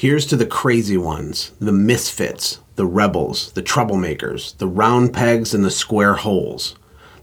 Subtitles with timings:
[0.00, 5.62] Here's to the crazy ones, the misfits, the rebels, the troublemakers, the round pegs and
[5.62, 6.74] the square holes,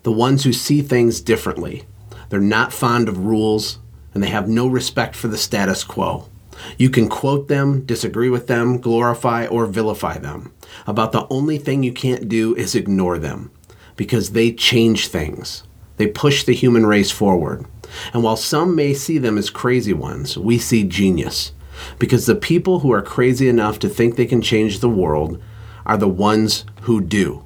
[0.04, 1.86] the ones who see things differently.
[2.30, 3.80] They're not fond of rules
[4.14, 6.30] and they have no respect for the status quo.
[6.78, 10.54] You can quote them, disagree with them, glorify or vilify them.
[10.86, 13.50] About the only thing you can't do is ignore them
[13.96, 15.64] because they change things.
[15.96, 17.66] They push the human race forward.
[18.14, 21.54] And while some may see them as crazy ones, we see genius.
[22.00, 25.42] Because the people who are crazy enough to think they can change the world
[25.86, 27.46] are the ones who do.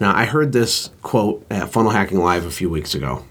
[0.00, 3.24] Now, I heard this quote at Funnel Hacking Live a few weeks ago,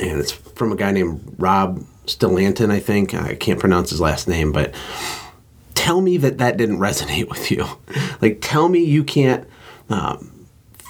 [0.00, 3.14] and it's from a guy named Rob Stellantin, I think.
[3.14, 4.74] I can't pronounce his last name, but
[5.74, 7.66] tell me that that didn't resonate with you.
[8.20, 9.46] like, tell me you can't
[9.88, 10.46] um,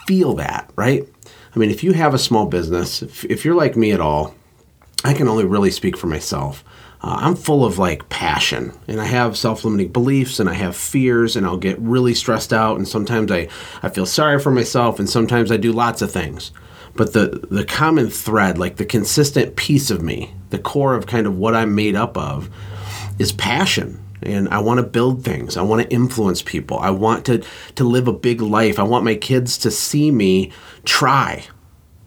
[0.07, 1.07] feel that, right?
[1.55, 4.35] I mean, if you have a small business, if, if you're like me at all,
[5.05, 6.65] I can only really speak for myself.
[7.05, 10.75] Uh, I'm full of like passion and I have self limiting beliefs and I have
[10.75, 12.79] fears and I'll get really stressed out.
[12.79, 13.49] And sometimes I,
[13.83, 16.51] I feel sorry for myself and sometimes I do lots of things.
[16.97, 21.27] But the, the common thread, like the consistent piece of me, the core of kind
[21.27, 22.49] of what I'm made up of,
[23.19, 25.59] is passion and I want to build things.
[25.59, 26.79] I want to influence people.
[26.79, 28.79] I want to to live a big life.
[28.79, 30.53] I want my kids to see me
[30.87, 31.45] try.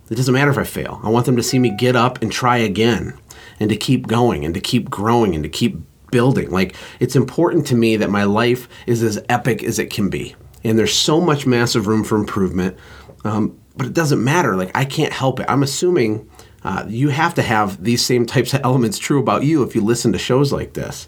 [0.10, 1.02] It doesn't matter if I fail.
[1.04, 3.14] I want them to see me get up and try again
[3.60, 5.78] and to keep going and to keep growing and to keep
[6.12, 6.50] building.
[6.50, 10.36] Like it's important to me that my life is as epic as it can be.
[10.64, 12.78] And there's so much massive room for improvement.
[13.24, 14.56] Um, but it doesn't matter.
[14.56, 15.46] Like I can't help it.
[15.48, 16.30] I'm assuming
[16.64, 19.82] uh, you have to have these same types of elements true about you if you
[19.82, 21.08] listen to shows like this.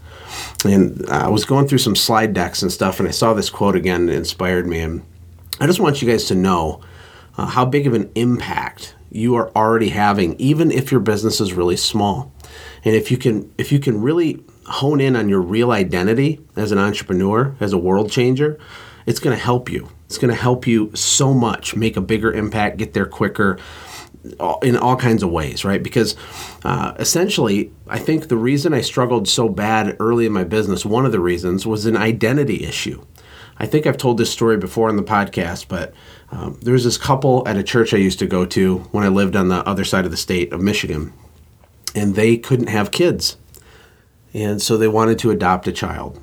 [0.64, 3.76] And I was going through some slide decks and stuff, and I saw this quote
[3.76, 4.80] again that inspired me.
[4.80, 5.04] And
[5.60, 6.82] I just want you guys to know
[7.38, 11.54] uh, how big of an impact you are already having, even if your business is
[11.54, 12.32] really small.
[12.84, 16.72] And if you can, if you can really hone in on your real identity as
[16.72, 18.60] an entrepreneur, as a world changer,
[19.06, 19.90] it's going to help you.
[20.06, 23.60] It's going to help you so much, make a bigger impact, get there quicker
[24.62, 25.82] in all kinds of ways, right?
[25.82, 26.16] Because
[26.64, 31.06] uh, essentially, I think the reason I struggled so bad early in my business, one
[31.06, 33.06] of the reasons was an identity issue.
[33.58, 35.94] I think I've told this story before on the podcast, but
[36.32, 39.10] um, there was this couple at a church I used to go to when I
[39.10, 41.14] lived on the other side of the state of Michigan,
[41.96, 43.38] and they couldn't have kids.
[44.34, 46.22] And so they wanted to adopt a child.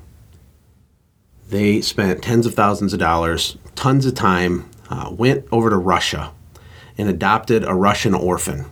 [1.49, 6.31] They spent tens of thousands of dollars, tons of time, uh, went over to Russia
[6.97, 8.65] and adopted a Russian orphan.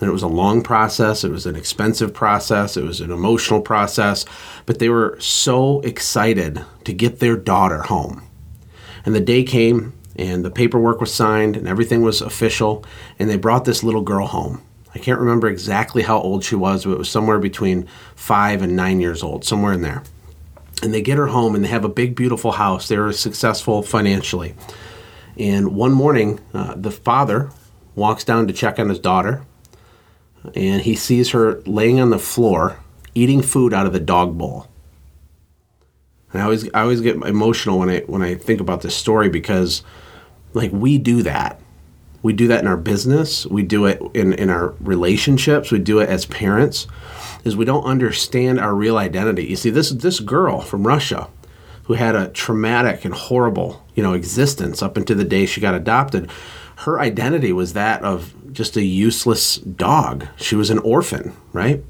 [0.00, 3.60] And it was a long process, it was an expensive process, it was an emotional
[3.60, 4.24] process,
[4.66, 8.22] but they were so excited to get their daughter home.
[9.04, 12.84] And the day came, and the paperwork was signed, and everything was official,
[13.18, 14.62] and they brought this little girl home.
[14.94, 18.76] I can't remember exactly how old she was, but it was somewhere between five and
[18.76, 20.02] nine years old, somewhere in there.
[20.82, 22.88] And they get her home, and they have a big, beautiful house.
[22.88, 24.54] They were successful financially.
[25.38, 27.50] And one morning, uh, the father
[27.94, 29.44] walks down to check on his daughter,
[30.54, 32.78] and he sees her laying on the floor
[33.14, 34.66] eating food out of the dog bowl.
[36.32, 39.28] And I always I always get emotional when I when I think about this story
[39.28, 39.82] because
[40.54, 41.60] like we do that.
[42.22, 45.98] We do that in our business, we do it in, in our relationships, we do
[45.98, 46.86] it as parents,
[47.44, 49.44] is we don't understand our real identity.
[49.44, 51.28] You see, this this girl from Russia
[51.84, 55.74] who had a traumatic and horrible, you know, existence up until the day she got
[55.74, 56.30] adopted
[56.82, 60.26] her identity was that of just a useless dog.
[60.36, 61.84] She was an orphan, right?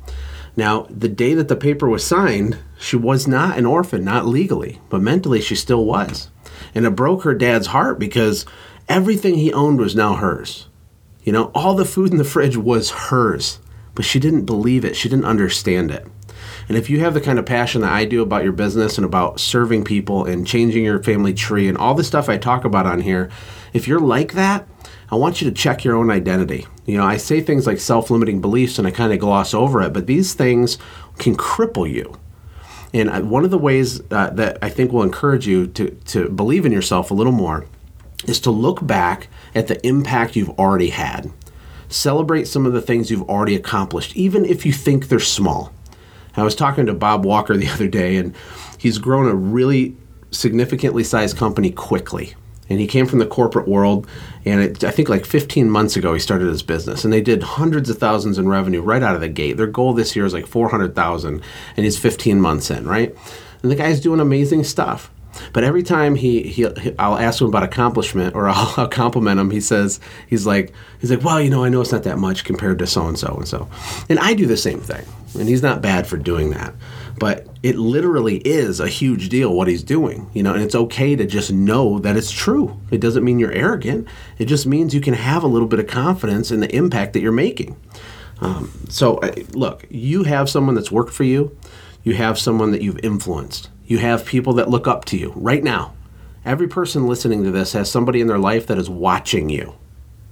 [0.55, 4.81] Now, the day that the paper was signed, she was not an orphan, not legally,
[4.91, 6.29] but mentally she still was.
[6.75, 8.45] And it broke her dad's heart because
[8.93, 10.69] everything he owned was now hers.
[11.25, 13.59] You know, all the food in the fridge was hers,
[13.95, 14.97] but she didn't believe it.
[14.97, 16.07] She didn't understand it.
[16.69, 19.07] And if you have the kind of passion that I do about your business and
[19.07, 22.87] about serving people and changing your family tree and all the stuff I talk about
[22.87, 23.31] on here,
[23.73, 24.69] if you're like that,
[25.11, 26.67] I want you to check your own identity.
[26.85, 29.81] You know, I say things like self limiting beliefs and I kind of gloss over
[29.81, 30.77] it, but these things
[31.19, 32.19] can cripple you.
[32.93, 36.67] And one of the ways uh, that I think will encourage you to, to believe
[36.67, 37.65] in yourself a little more
[38.27, 41.31] is to look back at the impact you've already had.
[41.89, 45.73] Celebrate some of the things you've already accomplished, even if you think they're small.
[46.37, 48.35] I was talking to Bob Walker the other day, and
[48.79, 49.97] he's grown a really
[50.31, 52.35] significantly sized company quickly
[52.73, 54.07] and he came from the corporate world.
[54.47, 57.43] And it, I think like 15 months ago, he started his business, and they did
[57.43, 59.59] hundreds of thousands in revenue right out of the gate.
[59.59, 61.43] Their goal this year is like 400,000,
[61.77, 63.15] and he's 15 months in, right?
[63.63, 65.12] And the guy's doing amazing stuff.
[65.53, 69.41] But every time he, he, he, I'll ask him about accomplishment or I'll, I'll, compliment
[69.41, 72.19] him, he says, he's like, he's like, well, you know, I know it's not that
[72.19, 73.69] much compared to so and so and so.
[74.09, 75.05] And I do the same thing.
[75.39, 76.75] And he's not bad for doing that.
[77.19, 81.15] but it literally is a huge deal what he's doing, you know, and it's okay
[81.15, 82.77] to just know that it's true.
[82.91, 84.09] It doesn't mean you're arrogant.
[84.39, 87.21] It just means you can have a little bit of confidence in the impact that
[87.21, 87.77] you're making.
[88.41, 89.21] Um, so,
[89.53, 91.57] look, you have someone that's worked for you,
[92.03, 95.63] you have someone that you've influenced, you have people that look up to you right
[95.63, 95.93] now.
[96.47, 99.75] Every person listening to this has somebody in their life that is watching you,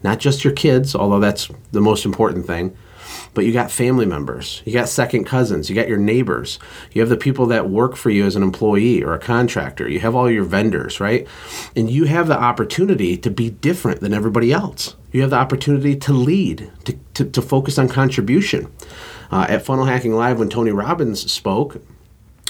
[0.03, 2.75] not just your kids, although that's the most important thing
[3.35, 6.59] but you got family members, you got second cousins, you got your neighbors,
[6.93, 10.01] you have the people that work for you as an employee or a contractor, you
[10.01, 11.27] have all your vendors, right?
[11.77, 14.97] And you have the opportunity to be different than everybody else.
[15.12, 18.73] You have the opportunity to lead, to, to, to focus on contribution.
[19.33, 21.81] Uh, at Funnel Hacking Live, when Tony Robbins spoke,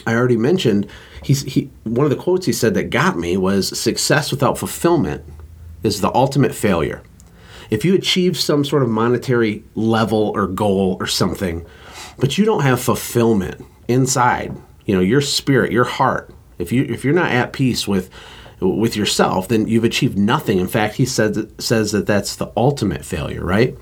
[0.07, 0.87] I already mentioned
[1.23, 5.25] he's he one of the quotes he said that got me was success without fulfillment
[5.83, 7.03] is the ultimate failure
[7.71, 11.65] if you achieve some sort of monetary level or goal or something,
[12.19, 14.55] but you don't have fulfillment inside,
[14.85, 18.11] you know, your spirit, your heart, if you if you're not at peace with
[18.61, 20.59] with yourself, then you've achieved nothing.
[20.59, 23.79] In fact, he says says that that's the ultimate failure, right?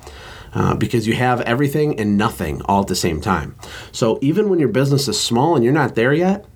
[0.55, 3.55] Uh, because you have everything and nothing all at the same time.
[3.93, 6.47] So even when your business is small and you're not there yet,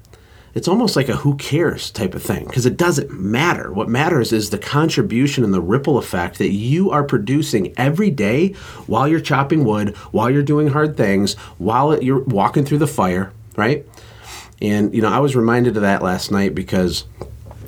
[0.55, 3.73] it's almost like a who cares type of thing because it doesn't matter.
[3.73, 8.53] What matters is the contribution and the ripple effect that you are producing every day
[8.87, 13.33] while you're chopping wood, while you're doing hard things, while you're walking through the fire,
[13.57, 13.87] right?
[14.61, 17.05] And, you know, I was reminded of that last night because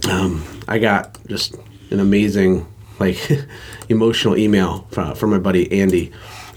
[0.09, 1.57] um, I got just
[1.91, 2.67] an amazing,
[2.99, 3.19] like,
[3.89, 6.13] emotional email from, from my buddy Andy.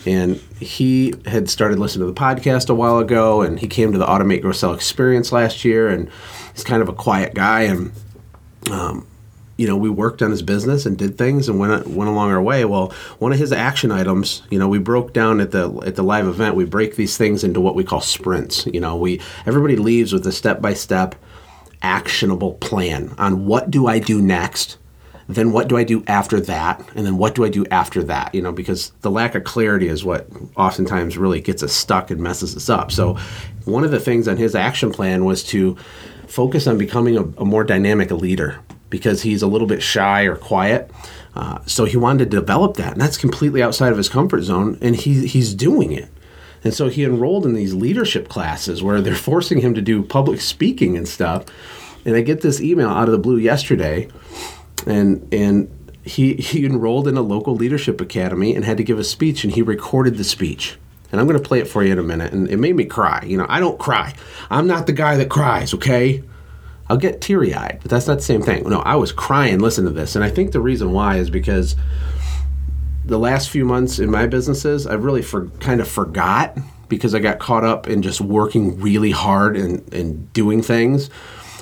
[0.06, 3.98] And he had started listening to the podcast a while ago and he came to
[3.98, 6.10] the automate grow sell experience last year and
[6.54, 7.64] he's kind of a quiet guy.
[7.64, 7.92] And
[8.72, 9.06] um,
[9.58, 12.42] you know we worked on his business and did things and went went along our
[12.42, 12.64] way.
[12.64, 16.04] Well one of his action items you know we broke down at the at the
[16.04, 18.66] live event we break these things into what we call sprints.
[18.68, 21.16] You know we everybody leaves with a step by step
[21.82, 24.78] actionable plan on what do I do next
[25.28, 26.84] then what do I do after that?
[26.96, 28.34] And then what do I do after that?
[28.34, 32.22] You know, because the lack of clarity is what oftentimes really gets us stuck and
[32.22, 32.92] messes us up.
[32.92, 33.18] So,
[33.66, 35.76] one of the things on his action plan was to
[36.28, 38.60] focus on becoming a, a more dynamic leader
[38.90, 40.90] because he's a little bit shy or quiet.
[41.36, 44.78] Uh, so he wanted to develop that, and that's completely outside of his comfort zone,
[44.82, 46.10] and he, he's doing it.
[46.64, 50.42] And so he enrolled in these leadership classes where they're forcing him to do public
[50.42, 51.46] speaking and stuff.
[52.06, 54.10] And I get this email out of the blue yesterday
[54.88, 55.70] and and
[56.04, 59.54] he he enrolled in a local leadership academy and had to give a speech and
[59.54, 60.78] he recorded the speech.
[61.12, 62.86] And i'm going to play it for you in a minute and it made me
[62.86, 63.24] cry.
[63.26, 64.14] You know i don't cry.
[64.50, 66.24] I'm not the guy that cries okay?
[66.90, 68.68] I'll get teary-eyed but that's not the same thing.
[68.70, 71.76] No i was crying listening to this and i think the reason why is because
[73.06, 76.58] the last few months in my businesses i've really for, kind of forgot
[76.88, 81.10] because i got caught up in just working really hard and, and doing things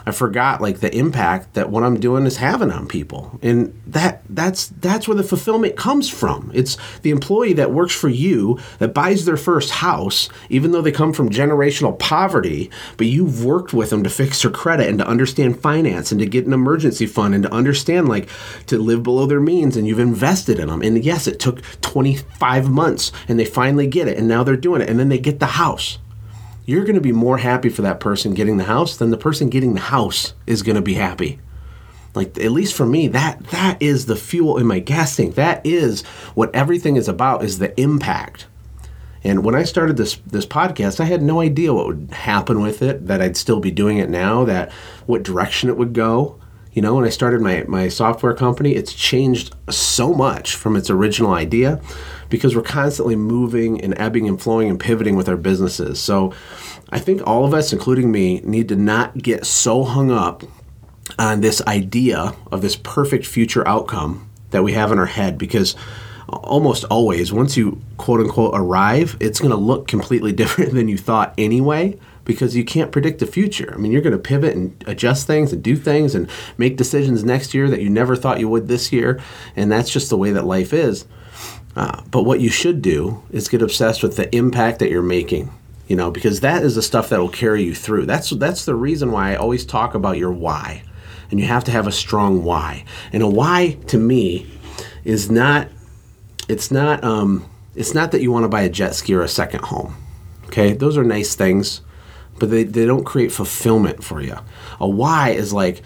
[0.06, 3.40] I forgot like the impact that what I'm doing is having on people.
[3.42, 6.52] And that that's that's where the fulfillment comes from.
[6.54, 10.92] It's the employee that works for you that buys their first house even though they
[10.92, 15.08] come from generational poverty, but you've worked with them to fix their credit and to
[15.08, 18.30] understand finance and to get an emergency fund and to understand like
[18.68, 20.82] to live below their means and you've invested in them.
[20.82, 24.82] And yes, it took 25 months and they finally get it and now they're doing
[24.82, 25.98] it and then they get the house
[26.66, 29.50] you're going to be more happy for that person getting the house than the person
[29.50, 31.40] getting the house is going to be happy.
[32.14, 35.36] Like at least for me that that is the fuel in my gas tank.
[35.36, 36.02] That is
[36.34, 38.48] what everything is about is the impact.
[39.24, 42.84] And when i started this this podcast i had no idea what would happen with
[42.84, 44.72] it that i'd still be doing it now that
[45.08, 46.40] what direction it would go
[46.76, 50.92] you know when i started my my software company it's changed so much from its
[50.92, 51.82] original idea
[52.30, 56.00] because we're constantly moving and ebbing and flowing and pivoting with our businesses.
[56.00, 56.34] So
[56.90, 60.44] I think all of us, including me, need to not get so hung up
[61.20, 65.76] on this idea of this perfect future outcome that we have in our head because
[66.28, 70.98] almost always once you quote unquote arrive it's going to look completely different than you
[70.98, 73.74] thought anyway because you can't predict the future.
[73.74, 77.24] I mean, you're going to pivot and adjust things and do things and make decisions
[77.24, 79.22] next year that you never thought you would this year,
[79.56, 81.06] and that's just the way that life is.
[81.76, 85.52] Uh, but what you should do is get obsessed with the impact that you're making.
[85.88, 88.08] You know, because that is the stuff that will carry you through.
[88.08, 90.82] That's that's the reason why I always talk about your why,
[91.30, 92.86] and you have to have a strong why.
[93.14, 94.48] And a why to me
[95.04, 95.68] is not.
[96.50, 97.04] It's not.
[97.04, 99.96] Um, it's not that you want to buy a jet ski or a second home.
[100.48, 101.82] Okay, those are nice things,
[102.40, 104.38] but they, they don't create fulfillment for you.
[104.80, 105.82] A why is like,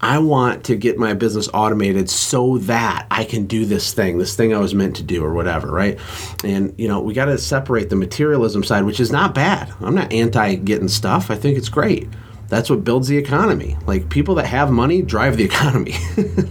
[0.00, 4.34] I want to get my business automated so that I can do this thing, this
[4.34, 5.96] thing I was meant to do, or whatever, right?
[6.42, 9.72] And, you know, we got to separate the materialism side, which is not bad.
[9.80, 12.08] I'm not anti getting stuff, I think it's great.
[12.52, 13.78] That's what builds the economy.
[13.86, 15.94] Like people that have money drive the economy.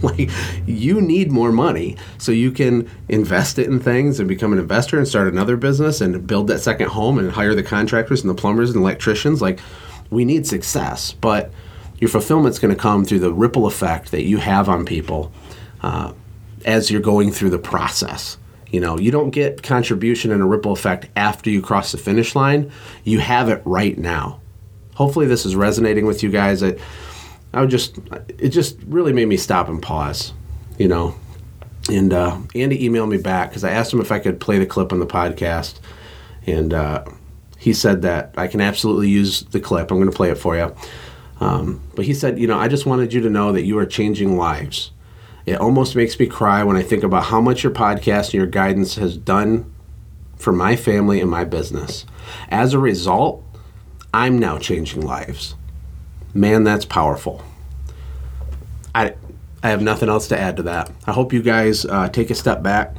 [0.02, 0.30] like
[0.66, 4.98] you need more money so you can invest it in things and become an investor
[4.98, 8.34] and start another business and build that second home and hire the contractors and the
[8.34, 9.40] plumbers and electricians.
[9.40, 9.60] Like
[10.10, 11.52] we need success, but
[11.98, 15.30] your fulfillment's going to come through the ripple effect that you have on people
[15.82, 16.12] uh,
[16.64, 18.38] as you're going through the process.
[18.72, 22.34] You know, you don't get contribution and a ripple effect after you cross the finish
[22.34, 22.72] line.
[23.04, 24.41] You have it right now.
[24.94, 26.62] Hopefully, this is resonating with you guys.
[26.62, 26.76] I,
[27.52, 27.98] I would just,
[28.38, 30.32] it just really made me stop and pause.
[30.78, 31.14] You know,
[31.90, 34.66] and uh, Andy emailed me back because I asked him if I could play the
[34.66, 35.78] clip on the podcast,
[36.46, 37.04] and uh,
[37.58, 39.90] he said that I can absolutely use the clip.
[39.90, 40.74] I'm going to play it for you.
[41.40, 43.86] Um, but he said, you know, I just wanted you to know that you are
[43.86, 44.92] changing lives.
[45.44, 48.46] It almost makes me cry when I think about how much your podcast and your
[48.46, 49.72] guidance has done
[50.36, 52.06] for my family and my business.
[52.48, 53.44] As a result,
[54.14, 55.54] I'm now changing lives.
[56.34, 57.42] Man, that's powerful.
[58.94, 59.14] I,
[59.62, 60.90] I have nothing else to add to that.
[61.06, 62.94] I hope you guys uh, take a step back.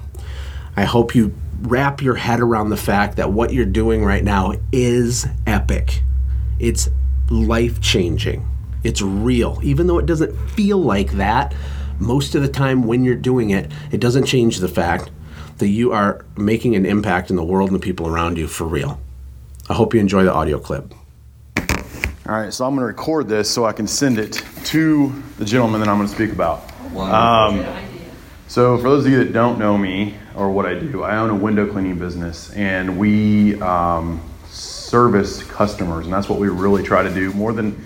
[0.75, 4.53] I hope you wrap your head around the fact that what you're doing right now
[4.72, 6.01] is epic.
[6.60, 6.89] It's
[7.29, 8.48] life changing.
[8.84, 9.60] It's real.
[9.63, 11.53] Even though it doesn't feel like that,
[12.00, 15.12] most of the time when you're doing it, it doesn't change the fact
[15.60, 18.65] that you are making an impact in the world and the people around you for
[18.65, 19.00] real.
[19.70, 20.93] I hope you enjoy the audio clip.
[22.25, 25.43] All right, so I'm going to record this so I can send it to the
[25.43, 26.63] gentleman that I'm going to speak about.
[26.95, 27.65] Um,
[28.47, 31.31] so, for those of you that don't know me or what I do, I own
[31.31, 37.03] a window cleaning business, and we um, service customers, and that's what we really try
[37.03, 37.83] to do more than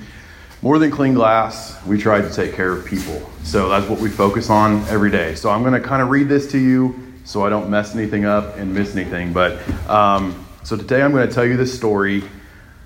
[0.61, 1.83] more than clean glass.
[1.87, 5.33] We try to take care of people, so that's what we focus on every day.
[5.33, 8.25] So I'm going to kind of read this to you, so I don't mess anything
[8.25, 9.33] up and miss anything.
[9.33, 12.23] But um, so today I'm going to tell you this story,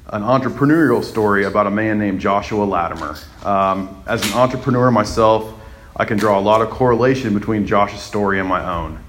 [0.07, 3.15] an entrepreneurial story about a man named Joshua Latimer.
[3.43, 5.53] Um, as an entrepreneur myself,
[5.95, 9.03] I can draw a lot of correlation between Josh's story and my own.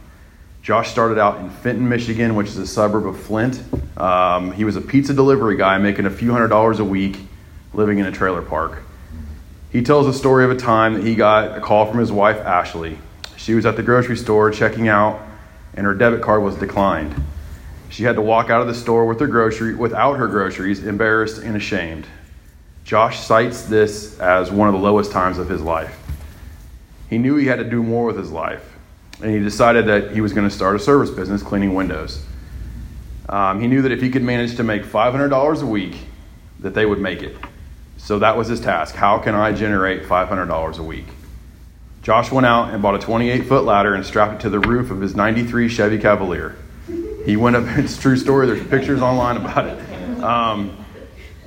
[0.62, 3.62] Josh started out in Fenton, Michigan, which is a suburb of Flint.
[3.96, 7.18] Um, he was a pizza delivery guy making a few hundred dollars a week
[7.75, 8.82] living in a trailer park.
[9.70, 12.37] He tells a story of a time that he got a call from his wife,
[12.37, 12.99] Ashley.
[13.37, 15.20] She was at the grocery store checking out,
[15.75, 17.14] and her debit card was declined.
[17.92, 21.42] She had to walk out of the store with her grocery, without her groceries, embarrassed
[21.42, 22.06] and ashamed.
[22.84, 25.96] Josh cites this as one of the lowest times of his life.
[27.11, 28.72] He knew he had to do more with his life
[29.20, 32.25] and he decided that he was going to start a service business cleaning windows.
[33.28, 35.96] Um, he knew that if he could manage to make $500 a week,
[36.61, 37.37] that they would make it.
[37.99, 38.94] So that was his task.
[38.94, 41.06] How can I generate $500 a week?
[42.02, 44.90] Josh went out and bought a 28 foot ladder and strapped it to the roof
[44.90, 46.56] of his 93 Chevy Cavalier.
[47.25, 50.23] He went up, it's a true story, there's pictures online about it.
[50.23, 50.85] Um,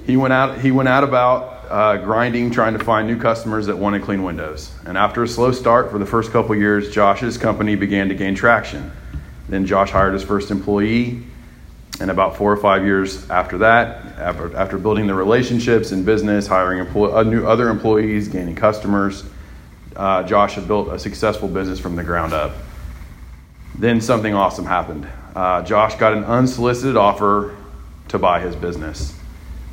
[0.06, 3.78] he, went out, he went out about uh, grinding, trying to find new customers that
[3.78, 4.74] wanted clean windows.
[4.86, 8.36] And after a slow start for the first couple years, Josh's company began to gain
[8.36, 8.92] traction.
[9.50, 11.24] Then Josh hired his first employee.
[12.02, 16.46] And about four or five years after that, after, after building the relationships in business,
[16.46, 19.24] hiring uh, new other employees, gaining customers,
[19.96, 22.52] uh, Josh had built a successful business from the ground up.
[23.76, 25.08] Then something awesome happened.
[25.36, 27.56] Uh, Josh got an unsolicited offer
[28.08, 29.14] to buy his business.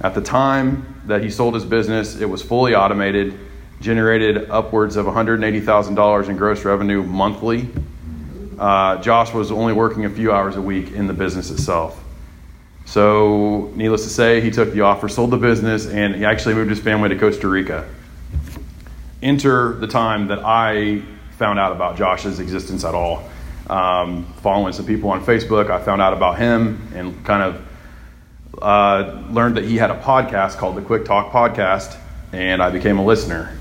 [0.00, 3.38] At the time that he sold his business, it was fully automated,
[3.80, 7.68] generated upwards of $180,000 in gross revenue monthly.
[8.58, 12.02] Uh, Josh was only working a few hours a week in the business itself.
[12.84, 16.70] So, needless to say, he took the offer, sold the business, and he actually moved
[16.70, 17.88] his family to Costa Rica.
[19.22, 21.02] Enter the time that I
[21.38, 23.22] found out about Josh's existence at all.
[23.68, 27.68] Um, following some people on Facebook, I found out about him and kind of
[28.60, 31.96] uh, learned that he had a podcast called the Quick Talk Podcast,
[32.32, 33.56] and I became a listener.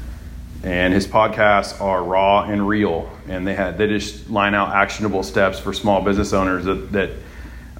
[0.63, 5.23] And his podcasts are raw and real, and they had they just line out actionable
[5.23, 7.09] steps for small business owners that, that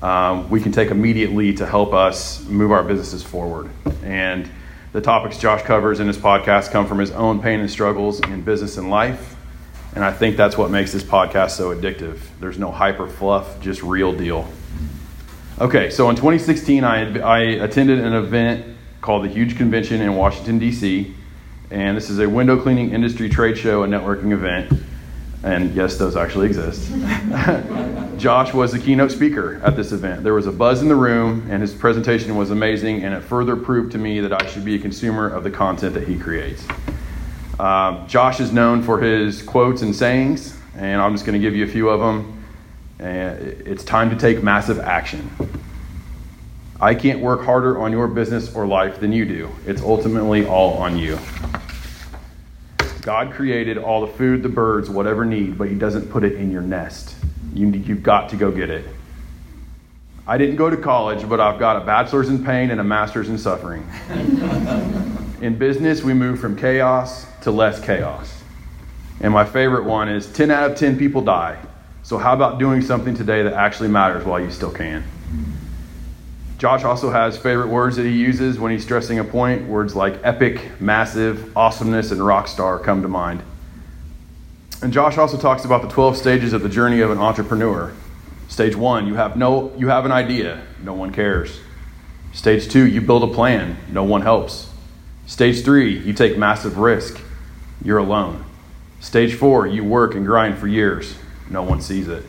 [0.02, 3.70] um, we can take immediately to help us move our businesses forward.
[4.04, 4.50] And
[4.94, 8.42] the topics Josh covers in his podcast come from his own pain and struggles in
[8.42, 9.36] business and life.
[9.94, 12.20] And I think that's what makes this podcast so addictive.
[12.40, 14.48] There's no hyper fluff, just real deal.
[15.60, 20.60] Okay, so in 2016, I, I attended an event called the Huge Convention in Washington,
[20.60, 21.14] D.C.,
[21.72, 24.74] and this is a window cleaning industry trade show and networking event.
[25.44, 26.92] And yes, those actually exist.
[28.18, 30.24] Josh was the keynote speaker at this event.
[30.24, 33.56] There was a buzz in the room, and his presentation was amazing, and it further
[33.56, 36.66] proved to me that I should be a consumer of the content that he creates.
[37.62, 41.56] Uh, Josh is known for his quotes and sayings, and I'm just going to give
[41.56, 42.44] you a few of them.
[42.98, 43.38] And
[43.68, 45.30] it's time to take massive action.
[46.82, 49.52] I can't work harder on your business or life than you do.
[49.68, 51.20] It's ultimately all on you.
[53.04, 56.52] God created all the food, the birds, whatever need, but He doesn't put it in
[56.52, 57.14] your nest.
[57.54, 58.88] You, you've got to go get it.
[60.26, 63.30] I didn't go to college, but I've got a bachelor's in pain and a master's
[63.30, 63.88] in suffering.
[65.42, 68.42] in business, we move from chaos to less chaos.
[69.20, 71.58] And my favorite one is 10 out of 10 people die.
[72.04, 75.04] So, how about doing something today that actually matters while you still can?
[76.58, 79.68] Josh also has favorite words that he uses when he's stressing a point.
[79.68, 83.42] Words like epic, massive, awesomeness, and rock star come to mind.
[84.84, 87.94] And Josh also talks about the 12 stages of the journey of an entrepreneur.
[88.48, 91.60] Stage one, you have, no, you have an idea, no one cares.
[92.34, 94.71] Stage two, you build a plan, no one helps.
[95.32, 97.18] Stage three, you take massive risk,
[97.82, 98.44] you're alone.
[99.00, 101.16] Stage four, you work and grind for years,
[101.50, 102.26] no one sees it.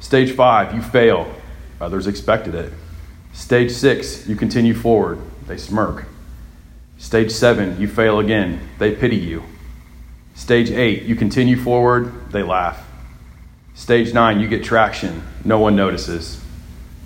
[0.00, 1.34] Stage five, you fail,
[1.80, 2.70] others expected it.
[3.32, 6.04] Stage six, you continue forward, they smirk.
[6.98, 9.42] Stage seven, you fail again, they pity you.
[10.34, 12.86] Stage eight, you continue forward, they laugh.
[13.72, 16.38] Stage nine, you get traction, no one notices.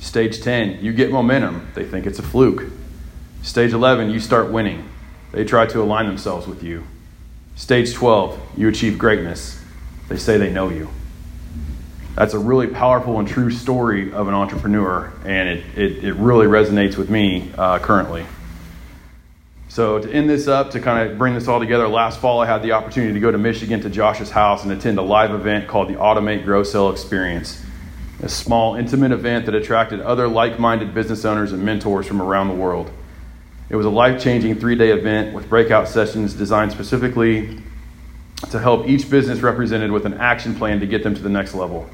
[0.01, 2.65] Stage 10, you get momentum, they think it's a fluke.
[3.43, 4.89] Stage 11, you start winning,
[5.33, 6.85] they try to align themselves with you.
[7.57, 9.61] Stage 12, you achieve greatness,
[10.09, 10.89] they say they know you.
[12.15, 16.47] That's a really powerful and true story of an entrepreneur, and it, it, it really
[16.47, 18.25] resonates with me uh, currently.
[19.69, 22.47] So, to end this up, to kind of bring this all together, last fall I
[22.47, 25.69] had the opportunity to go to Michigan to Josh's house and attend a live event
[25.69, 27.63] called the Automate Grow Sell Experience.
[28.23, 32.49] A small, intimate event that attracted other like minded business owners and mentors from around
[32.49, 32.91] the world.
[33.69, 37.59] It was a life changing three day event with breakout sessions designed specifically
[38.51, 41.55] to help each business represented with an action plan to get them to the next
[41.55, 41.89] level.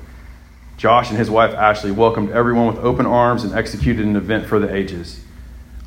[0.76, 4.58] Josh and his wife Ashley welcomed everyone with open arms and executed an event for
[4.58, 5.20] the ages.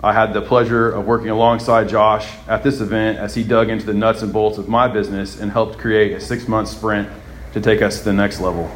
[0.01, 3.85] I had the pleasure of working alongside Josh at this event as he dug into
[3.85, 7.09] the nuts and bolts of my business and helped create a six month sprint
[7.53, 8.71] to take us to the next level.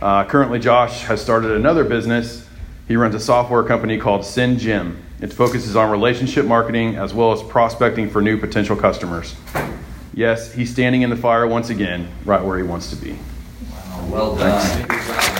[0.00, 2.48] Uh, currently, Josh has started another business.
[2.88, 4.96] He runs a software company called SendJim.
[5.20, 9.36] It focuses on relationship marketing as well as prospecting for new potential customers.
[10.14, 13.18] Yes, he's standing in the fire once again, right where he wants to be.
[13.70, 15.39] Wow, well done.